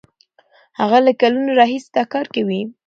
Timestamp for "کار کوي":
2.13-2.61